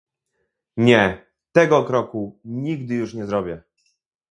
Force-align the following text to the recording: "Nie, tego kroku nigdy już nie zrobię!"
"Nie, 0.77 1.25
tego 1.51 1.83
kroku 1.83 2.39
nigdy 2.45 2.95
już 2.95 3.13
nie 3.13 3.25
zrobię!" 3.25 3.63